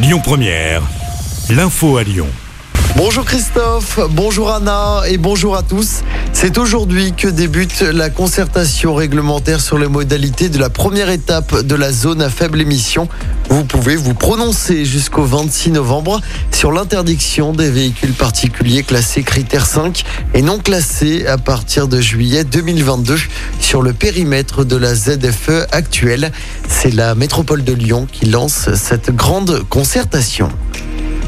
Lyon 0.00 0.20
Première, 0.22 0.82
l'info 1.50 1.96
à 1.96 2.04
Lyon. 2.04 2.28
Bonjour 2.96 3.24
Christophe, 3.24 3.98
bonjour 4.10 4.52
Anna 4.52 5.02
et 5.08 5.18
bonjour 5.18 5.56
à 5.56 5.64
tous. 5.64 6.02
C'est 6.32 6.56
aujourd'hui 6.56 7.14
que 7.14 7.26
débute 7.26 7.80
la 7.80 8.08
concertation 8.08 8.94
réglementaire 8.94 9.60
sur 9.60 9.76
les 9.76 9.88
modalités 9.88 10.50
de 10.50 10.58
la 10.58 10.70
première 10.70 11.10
étape 11.10 11.62
de 11.62 11.74
la 11.74 11.90
zone 11.90 12.22
à 12.22 12.30
faible 12.30 12.60
émission. 12.60 13.08
Vous 13.50 13.64
pouvez 13.64 13.96
vous 13.96 14.14
prononcer 14.14 14.84
jusqu'au 14.84 15.24
26 15.24 15.70
novembre 15.70 16.20
sur 16.50 16.70
l'interdiction 16.70 17.52
des 17.52 17.70
véhicules 17.70 18.12
particuliers 18.12 18.82
classés 18.82 19.22
critère 19.22 19.64
5 19.64 20.04
et 20.34 20.42
non 20.42 20.58
classés 20.58 21.26
à 21.26 21.38
partir 21.38 21.88
de 21.88 22.00
juillet 22.00 22.44
2022 22.44 23.16
sur 23.60 23.80
le 23.80 23.94
périmètre 23.94 24.64
de 24.64 24.76
la 24.76 24.94
ZFE 24.94 25.66
actuelle. 25.72 26.30
C'est 26.68 26.94
la 26.94 27.14
métropole 27.14 27.64
de 27.64 27.72
Lyon 27.72 28.06
qui 28.10 28.26
lance 28.26 28.74
cette 28.74 29.14
grande 29.14 29.64
concertation. 29.68 30.50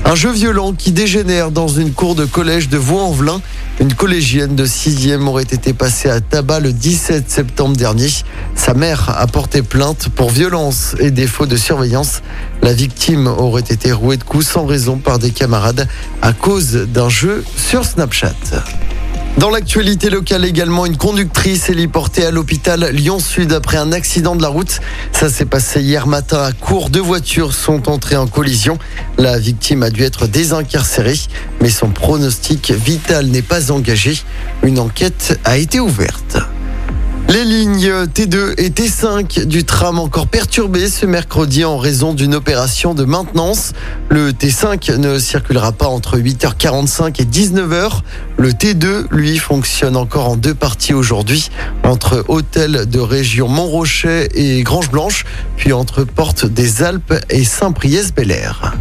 Un 0.05 0.15
jeu 0.15 0.33
violent 0.33 0.73
qui 0.73 0.93
dégénère 0.93 1.51
dans 1.51 1.69
une 1.69 1.93
cour 1.93 2.15
de 2.15 2.25
collège 2.25 2.69
de 2.69 2.77
Vaux-en-Velin. 2.79 3.41
Une 3.81 3.95
collégienne 3.95 4.57
de 4.57 4.67
6e 4.67 5.27
aurait 5.27 5.43
été 5.45 5.73
passée 5.73 6.11
à 6.11 6.21
tabac 6.21 6.61
le 6.61 6.73
17 6.73 7.31
septembre 7.31 7.77
dernier. 7.77 8.09
Sa 8.55 8.75
mère 8.75 9.15
a 9.17 9.27
porté 9.27 9.63
plainte 9.63 10.09
pour 10.09 10.31
violence 10.31 10.97
et 10.99 11.11
défaut 11.11 11.47
de 11.47 11.57
surveillance. 11.57 12.23
La 12.63 12.73
victime 12.73 13.27
aurait 13.27 13.61
été 13.61 13.93
rouée 13.93 14.17
de 14.17 14.25
coups 14.25 14.47
sans 14.47 14.67
raison 14.67 14.97
par 14.99 15.19
des 15.19 15.31
camarades 15.31 15.87
à 16.23 16.33
cause 16.33 16.73
d'un 16.73 17.09
jeu 17.09 17.45
sur 17.57 17.85
Snapchat. 17.85 18.35
Dans 19.39 19.49
l'actualité 19.49 20.11
locale 20.11 20.45
également, 20.45 20.85
une 20.85 20.99
conductrice 20.99 21.71
héliportée 21.71 22.27
à 22.27 22.31
l'hôpital 22.31 22.91
Lyon-Sud 22.93 23.53
après 23.53 23.79
un 23.79 23.93
accident 23.93 24.37
de 24.37 24.43
la 24.43 24.49
route. 24.49 24.81
Ça 25.13 25.31
s'est 25.31 25.47
passé 25.47 25.81
hier 25.81 26.07
matin 26.07 26.43
à 26.43 26.53
court. 26.53 26.91
Deux 26.91 27.01
voitures 27.01 27.55
sont 27.55 27.89
entrées 27.89 28.17
en 28.17 28.27
collision. 28.27 28.79
La 29.17 29.39
victime 29.39 29.83
a 29.83 29.91
dû 29.91 30.03
être 30.03 30.27
désincarcérée, 30.27 31.19
mais 31.63 31.71
son 31.71 31.89
pronostic 31.89 32.71
vital 32.73 33.27
n'est 33.27 33.41
pas 33.41 33.71
engagé. 33.71 34.21
Une 34.63 34.79
enquête 34.79 35.39
a 35.45 35.57
été 35.57 35.81
ouverte. 35.81 36.37
Les 37.41 37.47
lignes 37.47 37.91
T2 38.05 38.53
et 38.59 38.69
T5 38.69 39.47
du 39.47 39.65
tram 39.65 39.99
encore 39.99 40.27
perturbées 40.27 40.91
ce 40.91 41.07
mercredi 41.07 41.65
en 41.65 41.79
raison 41.79 42.13
d'une 42.13 42.35
opération 42.35 42.93
de 42.93 43.05
maintenance. 43.05 43.73
Le 44.11 44.33
T5 44.33 44.99
ne 44.99 45.19
circulera 45.19 45.73
pas 45.73 45.87
entre 45.87 46.19
8h45 46.19 47.23
et 47.23 47.25
19h. 47.25 48.03
Le 48.37 48.51
T2, 48.51 49.07
lui, 49.11 49.39
fonctionne 49.39 49.97
encore 49.97 50.29
en 50.29 50.37
deux 50.37 50.53
parties 50.53 50.93
aujourd'hui, 50.93 51.51
entre 51.83 52.27
Hôtel 52.29 52.85
de 52.87 53.01
Région 53.01 53.49
Montrochet 53.49 54.29
et 54.35 54.63
Grange 54.63 54.91
Blanche, 54.91 55.25
puis 55.57 55.73
entre 55.73 56.05
Porte 56.05 56.45
des 56.45 56.83
Alpes 56.83 57.15
et 57.31 57.45
Saint-Priest-Bel-Air. 57.45 58.75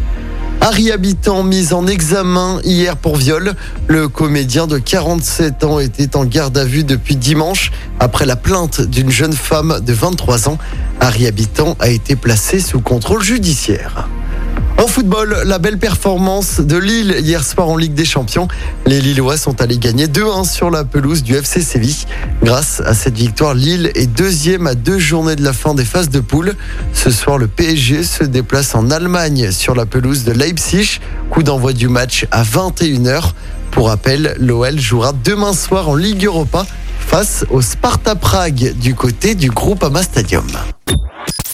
Harry 0.72 0.92
Habitant 0.92 1.42
mis 1.42 1.73
en 1.73 1.88
examen 1.88 2.59
hier 2.64 2.95
pour 2.95 3.16
viol. 3.16 3.56
Le 3.88 4.08
comédien 4.08 4.67
de 4.67 4.78
47 4.78 5.64
ans 5.64 5.80
était 5.80 6.16
en 6.16 6.25
garde 6.25 6.56
à 6.59 6.64
vue 6.64 6.84
depuis 6.84 7.16
dimanche 7.16 7.72
après 8.00 8.28
la 8.28 8.36
plainte 8.36 8.80
d'une 8.80 9.09
jeune 9.09 9.34
femme 9.34 9.80
de 9.84 9.94
23 9.94 10.47
ans. 10.47 10.59
Harry 11.00 11.25
Habitant 11.25 11.75
a 11.80 11.90
été 11.90 12.16
placé 12.16 12.59
sous 12.59 12.81
contrôle 12.81 13.23
judiciaire. 13.23 14.08
En 14.80 14.88
football, 14.88 15.44
la 15.45 15.59
belle 15.59 15.77
performance 15.77 16.61
de 16.61 16.77
Lille 16.77 17.17
hier 17.19 17.44
soir 17.44 17.67
en 17.67 17.75
Ligue 17.75 17.95
des 17.95 18.05
Champions. 18.05 18.47
Les 18.85 19.02
Lillois 19.02 19.35
sont 19.35 19.61
allés 19.61 19.77
gagner 19.77 20.08
2-1 20.08 20.49
sur 20.49 20.72
la 20.72 20.85
pelouse 20.85 21.22
du 21.22 21.35
FC 21.35 21.61
Séville. 21.61 22.05
Grâce 22.41 22.81
à 22.85 22.94
cette 22.94 23.17
victoire, 23.17 23.53
Lille 23.53 23.91
est 23.95 24.07
deuxième 24.07 24.67
à 24.67 24.75
deux 24.75 24.97
journées 24.97 25.35
de 25.35 25.44
la 25.44 25.52
fin 25.52 25.73
des 25.73 25.83
phases 25.83 26.07
de 26.07 26.22
poule. 26.22 26.55
Ce 26.94 27.11
soir, 27.11 27.38
le 27.38 27.47
PSG 27.47 28.03
se 28.03 28.23
déplace 28.23 28.73
en 28.73 28.89
Allemagne 28.89 29.52
sur 29.52 29.75
la 29.75 29.85
pelouse 29.85 30.23
de 30.23 30.31
Leipzig. 30.31 31.02
Coup 31.30 31.44
d'envoi 31.44 31.73
du 31.73 31.89
match 31.89 32.25
à 32.31 32.44
21h. 32.44 33.33
Pour 33.72 33.89
rappel, 33.89 34.38
l'OL 34.39 34.80
jouera 34.80 35.11
demain 35.25 35.52
soir 35.52 35.89
en 35.89 35.95
Ligue 35.95 36.23
Europa 36.23 36.66
face 37.00 37.45
au 37.50 37.62
Sparta 37.62 38.16
Prague 38.16 38.75
du 38.79 38.95
côté 38.95 39.35
du 39.35 39.50
groupe 39.50 39.84
Ama 39.84 40.03
Stadium. 40.03 40.47